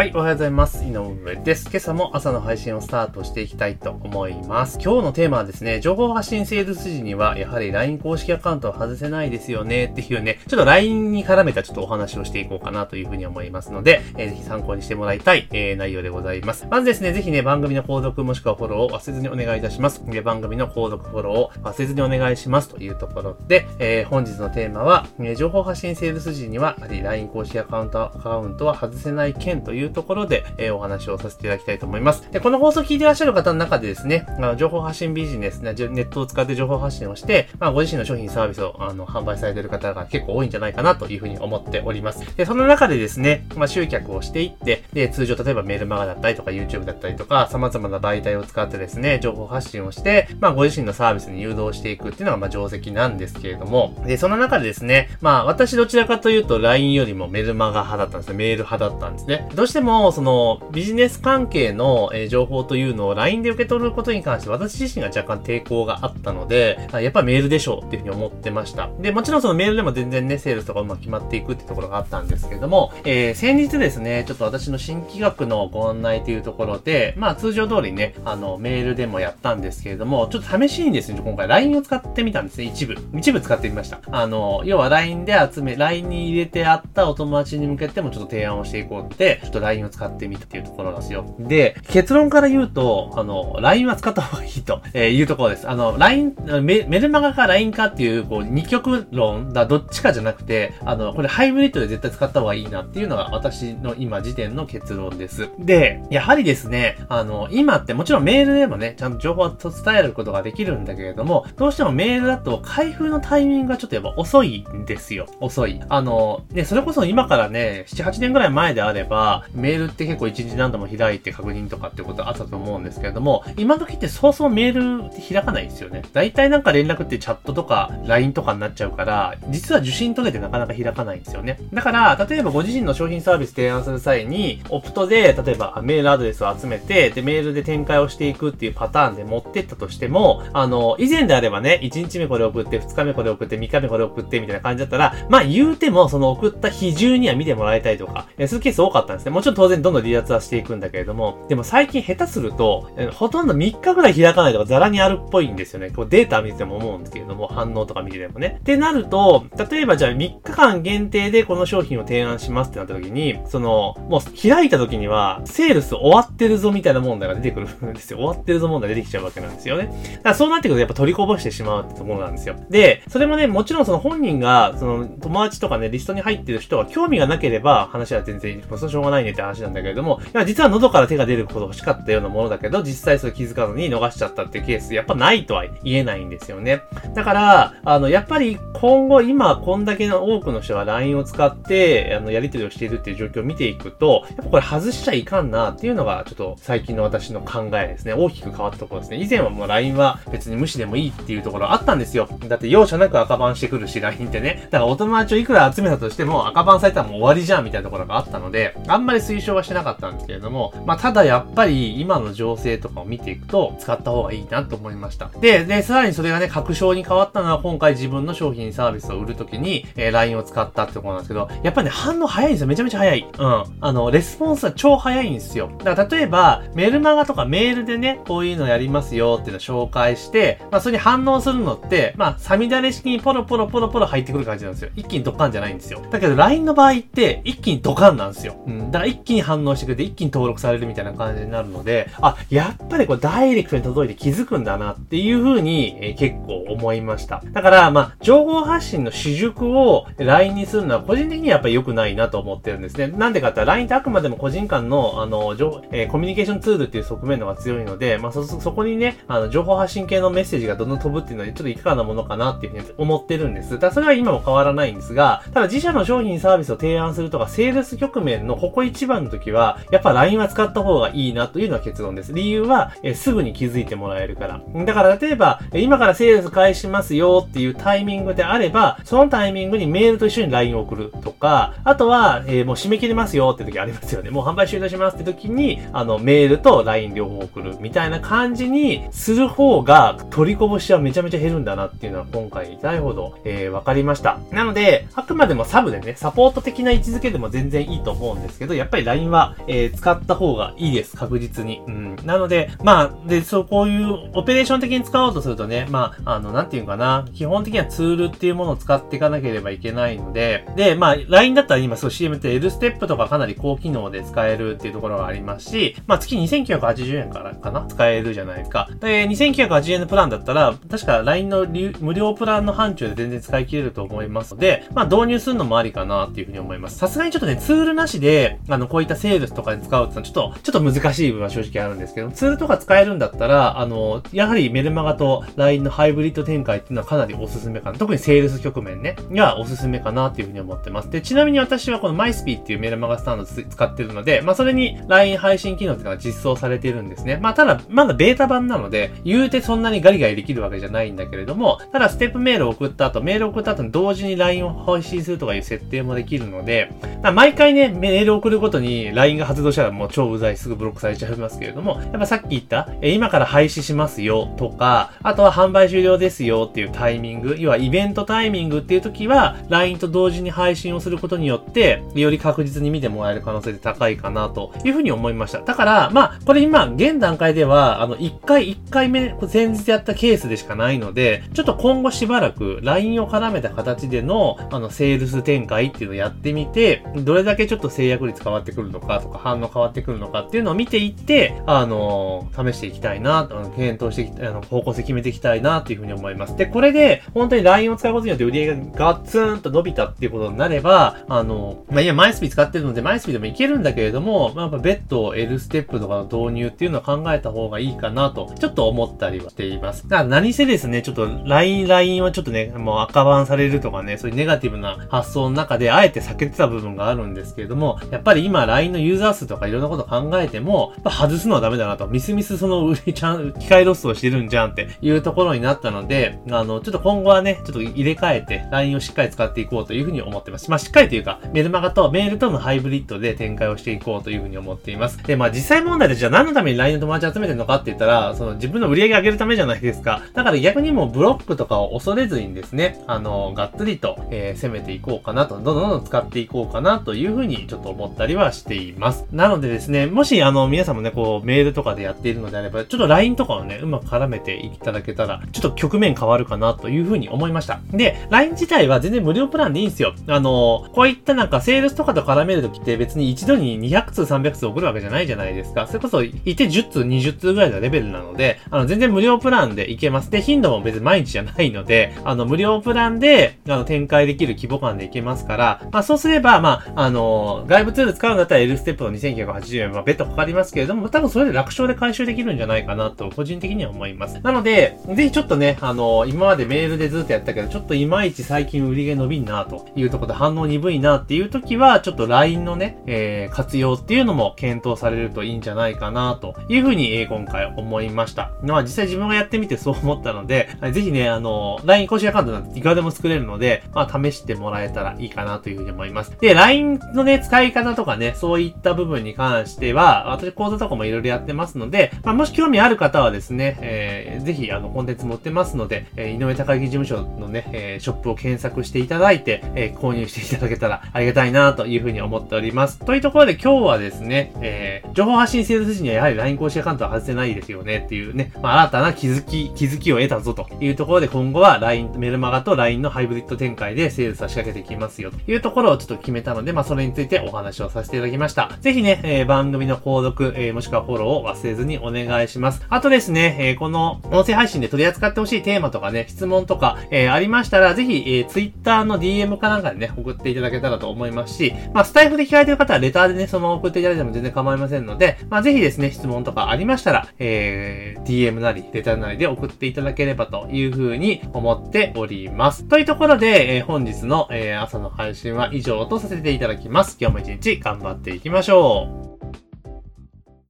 [0.00, 0.82] はい、おはようございます。
[0.82, 1.68] 井上です。
[1.68, 4.78] 今朝も朝の配信をスタートしていきたいと思います。
[4.82, 16.66] 今日のテーマはですね、情報発信セールス時には、やはり LINE 公式アカウントを外せないですよねっていうね、ちょっと LINE に絡めたちょっとお話をしていこうかなというふうに思いますので、えー、ぜひ参考にしてもらいたい、えー、内容でございます。
[16.70, 20.02] まずですね、ぜひね、番組の購読もしくはフォローを忘れずにお願いいたします。
[20.06, 32.30] で番組の購読フォローを忘れずにお願いしますというところで、えー、本日のテーマは、え情報発信セールス時には、やはり LINE 公式アカウント、アカウントは外せない件というところで、えお話をさせていただきたいと思います。
[32.30, 42.36] で、この放送を聞いていらっしゃる方の中でですね、あの情報発信ビジネス、ネットを使って情報発信をして、まあ、ご自身の商品サービスをあの販売されている方が結構多いんじゃないかなというふうに思っております。
[42.36, 58.36] で、その中でですね、まあ、集客をしていって、で、通常例えばメールマガだったりとか YouTube だったりとか、様々な媒体を使ってですね、情報発信をして、まあ、ご自身のサービスに誘導していくっていうのが、まあ、定石なんですけれども、で、その中でですね、まあ、私どちらかというと LINE よりもメルマガ派だったんですね。
[58.36, 59.48] メール派だったんですね。
[59.54, 68.90] どうしても、その、ビジネス関係の、え情報というのを LINE で受け取ることに関して私自身が若干抵抗があったので、やっぱメールでしょうっていうふうに思ってました。
[69.00, 82.96] で、もちろんそのメールでも全然ね、セールスとかうまく決まっていくってところがあったんですけれども、えー、先日ですね、ちょっと私の新企画のご案内というところで、まあ通常通りね、あの、メールでもやったんですけれども、ちょっと試しにですね、今回 LINE を使ってみたんですね、一部。
[83.16, 84.00] 一部使ってみました。
[84.10, 91.34] あの、要は LINE で集め、LINE に入れてあったお友達に向けてもちょっと提案をしていこうって、ちょっと LINE を使ってみたっていうところなんですよ。
[91.38, 95.68] で、結論から言うと、あの、LINE は使った方がいいと、 えー、いうところです。
[95.68, 105.48] あの、LINE、メルマガか LINE かっていう、こう、二極論だ、どっちかじゃなくて、あの、これハイブリッドで絶対使った方がいいなっていうのが私の今時点の結論です。
[105.58, 115.26] で、やはりですね、あの、今ってもちろんメールでもね、ちゃんと情報を伝えることができるんだけれども、どうしてもメールだと開封のタイミングがちょっとやっぱ遅いんですよ。
[115.40, 115.80] 遅い。
[115.88, 126.02] あの、ね、それこそ今からね、7、8年ぐらい前であれば、メールって結構一日何度も開いて確認とかってことあったと思うんですけれども、今時ってそうそうメール開かないですよね。
[126.12, 131.58] 大体なんか連絡ってチャットとか LINE とかになっちゃうから、実は受信取れてなかなか開かないんですよね。
[131.72, 149.32] だから、例えばご自身の商品サービス提案する際に、オプトで、例えばメールアドレスを集めて、で、メールで展開をしていくっていうパターンで持ってったとしても、あの、以前であればね、1日目これ送って、2日目これ送って、3日目これ送って、みたいな感じだったら、まあ言うても、その送った日中には見てもらいたいとか、そういうケース多かったんですね。
[149.32, 155.90] もちろん当然どんどん離脱はしていくんだけれども、でも最近下手すると、ほとんど3日ぐらい開かないとかザラにあるっぽいんですよね。
[155.90, 158.58] こうデータ見てても思うんですけれども、反応とか見ててもね。
[158.60, 168.18] ってなると、例えばじゃあ3日間限定でこの商品を提案しますってなった時に、その、もう開いた時には、セールス終わってるぞみたいな問題が出てくるんですよ。
[168.20, 169.84] 終わってるぞ問題出てきちゃうわけなんですよね。
[169.86, 172.56] だからそうなってくるとやっぱ取りこぼしてしまうってところなんですよ。
[172.68, 186.82] で、それもね、もちろんその本人が、その友達とかね、リストに入ってる人は興味がなければ話は全然、そしょうがないねって話なんだけれども、いや、実は喉から手が出ること欲しかったようなものだけど、実際それ気づかずに逃しちゃったっていうケース、やっぱないとは言えないんですよね。
[187.14, 198.14] だから、あの、やっぱり今後、今、こんだけの多くの人が LINE を使って、あの、やり取りをしているっていう状況を見ていくと、やっぱこれ外しちゃいかんなっていうのが、ちょっと最近の私の考えですね。
[198.14, 199.18] 大きく変わったところですね。
[199.18, 202.28] 以前はもう LINE は別に無視でもいいっていうところあったんですよ。
[202.48, 204.68] だって容赦なく赤番してくるし、LINE ってね。
[204.70, 215.30] だからお友達をいくら集めたとしても赤番されたらもう終わりじゃんみたいなところがあったので、あんまり推奨はしなかったんですけれども、まあ、ただやっぱり今の情勢とかを見ていくと、使った方がいいなと思いました。
[215.40, 222.66] で、で、さらにそれがね、確証に変わったのは今回自分の商品サービスを売るときに、えー、LINE を使ったってところなんですけど、やっぱりね、反応早いんですよ。
[222.66, 223.26] めちゃめちゃ早い。
[223.38, 223.64] うん。
[223.80, 225.70] あの、レスポンスは超早いんですよ。
[225.84, 234.90] だから例えば、メルマガとかメールでね、こういうのやりますよっていうのを紹介して、まあ、それに反応するのって、まあ、サミダレ式にポロポロポロポロ入ってくる感じなんですよ。
[234.96, 236.02] 一気にドカンじゃないんですよ。
[236.10, 238.56] だけど、LINE の場合って、一気にドカンなんですよ。
[238.66, 238.90] うん。
[238.90, 247.42] だから一気に反応してくれて、一気に登録されるみたいな感じになるので、あ、やっぱりこう、ダイレクトに届いて気づくんだなっていう風に、えー、結構思いました。
[247.52, 253.08] だから、まあ、情報発信の主軸を LINE にするのは個人的にはやっぱり良くないなと思ってるんですね。
[253.08, 255.54] なんでかって LINE ってあくまでも個人間の、あの、
[255.92, 263.78] えー、コミュニケーションツールっていう側面のが強いので、まあ、そ、そこにね、あの、情報発信系のメッセージがどんどん飛ぶっていうのはちょっといかがなものかなっていうふうに思ってるんです。
[263.78, 272.34] だそれは今も変わらないんですが、ただ自社の商品サービスを提案するとか、セールス局面のここ一番の時は、やっぱ LINE は使った方がいいなというのは結論です。
[272.34, 274.60] 理由は、え、すぐに気づいてもらえるから。
[274.84, 284.28] だから例えば、今からセールス開始しますよっていうタイミングであれば、そのタイミングにメールと一緒に LINE を送るとか、あとは、えー、もう締め切りますよって時ありますよね。
[284.28, 294.38] もう販売終了しますって時に、あの、メールと LINE 両方送るみたいな感じにする方が、取りこぼしはめちゃめちゃ減るんだなっていうのは今回痛いほど、えー、わかりました。
[294.52, 301.16] なので、あくまでもサブでね、サポート的な位置づけでも全然いいと思うんですけど、やっっぱり LINE は、えー、使った方がいいです。
[301.16, 301.80] 確実に。
[301.86, 302.16] うん。
[302.24, 317.86] なので、まあ、で、そう、こういうオペレーション的に使おうとするとね、まあ、あの、なんていうかな、基本的にはツールっていうものを使っていかなければいけないので、で、まあ、LINE だったら今、そう CM って L ステップとかかなり高機能で使えるっていうところがありますし、まあ、月2980円からかな？
[317.86, 318.88] 使えるじゃないですか。
[319.00, 321.66] で、2980円のプランだったら、確か LINE の
[322.00, 326.98] 無料プランの範疇で全然使い切れると思いますので、まあ、導入するのもありかなっていうふうに思います。
[326.98, 337.98] さすがにちょっとね、ツールなしで、あの、のこういったセールスとかに使うってのはちょっと、ちょっと難しい部分は正直あるんですけど、ツールとか使えるんだったら、あの、やはりメルマガと LINE のハイブリッド展開っていうのはかなりおすすめかな。
[337.98, 341.10] 特にセールス局面ね、にはおすすめかなっていうふうに思ってます。
[341.10, 347.38] で、ちなみに私はこのマイスピーっていうメルマガスタンド使ってるので、まあ、それに LINE 配信機能っていうのが実装されてるんですね。
[347.40, 356.90] まあ、ただ、まだベータ版なので、言うてそんなにガリガリできるわけじゃないんだけれども、ただステップメールを送った後、メールを送った後に同時に LINE を配信するとかいう設定もできるので、
[357.34, 375.62] 毎回ね、メールを送ることごとに LINE が発動したらもう超うざいすぐブロックされちゃいますけれども、やっぱさっき言った、え今から廃止しますよとか、あとは販売終了ですよっていうタイミング、要はイベントタイミングっていう時は、LINE と同時に配信をすることによって、より確実に見てもらえる可能性で高いかなというふうに思いました。
[375.62, 396.56] だから、まあ、これ今、現段階では、あの、1回、1回目、前日やったケースでしかないので、ちょっと今後しばらく LINE を絡めた形での、あの、セールス展開っていうのをやってみて、どれだけちょっと制約率変わわってくるのかとか、反応変わってくるのかっていうのを見ていって、あの、試していきたいな、あの検討してあの、方向性決めていきたいなっていうふうに思います。
[396.56, 410.08] で、これで、本当に LINE を使うことによって売り上げがガツンと伸びたっていうことになれば、あの、まあ、今、マイスピ使ってるので、マイスピでもいけるんだけれども、まあ、やっぱ別途 L ステップとかの導入っていうのを考えた方がいいかなと、ちょっと思ったりはしています。
[410.08, 430.68] だから何せですね、ちょっと LINE、LINE はちょっとね、もう赤番されるとかね、そういうネガティブな発想の中で、あえて避けてた部分があるんですけれども、やっぱり今 LINE のユーザー数とかいろんなこと考えても、外すのはダメだなと、ミスミスその売りちゃん、機械ロスをしてるんじゃんっていうところになったので、あの、ちょっと今後はね、ちょっと入れ替えて LINE をしっかり使っていこうというふうに思ってます。
[430.68, 435.22] まあ、しっかりというか、メルマガとメールとのハイブリッドで展開をしていこうというふうに思っています。
[435.22, 440.22] で、まあ実際問題でじゃあ何のために LINE の友達集めてるのかって言ったら、その自分の売り上げ上げるためじゃないですか。
[440.34, 449.26] だから逆にもうブロックとかを恐れずにですね、あの、がっつりと、えー、攻めていこうかなと、どんどんどんどん使っていこうかなというふうにちょっと思ったりははしています。
[449.32, 457.80] なのでですね、もしあの、皆さんもね、こう、メールとかでやっているのであれば、ちょっと LINE とかをね、うまく絡めていただけたら、ちょっと局面変わるかなというふうに思いました。
[457.92, 460.14] で、LINE 自体は全然無料プランでいいんですよ。
[460.26, 465.86] あの、こういったなんかセールスとかと絡めるときって別に一度に200通300通送るわけじゃないじゃないですか。
[465.86, 470.30] それこそ、いて10通20通ぐらいのレベルなので、あの、全然無料プランでいけます。
[470.30, 484.38] で、頻度も別に毎日じゃないので、あの、無料プランで、あの、展開できる規模感でいけますから、まあ、そうすれば、まあ、あの、外部ツール使うんだったら L ステップの2980円は別途かかりますけれども、多分それで楽勝で回収できるんじゃないかなと、個人的には思います。
[484.42, 498.52] なので、ぜひちょっとね、あの、今までメールでずっとやったけど、ちょっといまいち最近売り上げ伸びんなというところで反応鈍いなっていう時は、ちょっと LINE のね、えー、活用っていうのも検討されるといいんじゃないかなというふうに、えー、今回思いました。
[498.62, 506.36] まあ実際自分がやってみてそう思ったので、 ぜひね、あの、LINE 公式アカウントなんていくらでも作れるので、まあ試してもらえたらいいかなというふうに思います。
[506.38, 522.98] で、LINE のね、使い方とかね、そういった部分に関しては、私講座とかもいろいろやってますので、まあもし興味ある方はですね、えー、ぜひあの、コンテンツ持ってますので、えー、井上高木事務所のね、えー、ショップを検索していただいて、えー、購入していただけたらありがたいなというふうに思っております。
[522.98, 538.76] というところで今日はですね、えー、情報発信セールス時にはやはり LINE 公式アカウントは外せないですよねっていうね、まあ新たな気づき、気づきを得たぞというところで今後は LINE、メルマガと LINE のハイブリッド展開でセールスは仕掛けていきますよというところをちょっと決めたので、まあそれについてお話をさせてさせていただきました。
[538.80, 542.84] ぜひね、えー、番組の購読、えー、もしくはフォローを忘れずにお願いします。
[542.88, 562.84] あとですね、えー、この音声配信で取り扱ってほしいテーマとかね、質問とか、えー、ありましたら、ぜひ、えー、Twitter の DM かなんかでね、送っていただけたらと思いますし、まあ、スタイフで聞かれてる方はレターでね、そのまま送っていただいても全然構いませんので、まあ、ぜひですね、質問とかありましたら、えー、DM なり、レターなりで送っていただければというふうに思っております。
[562.84, 567.16] というところで、えー、本日の、えー、朝の配信は以上とさせていただきます。
[567.20, 569.29] 今日も一日頑張っていきましょう。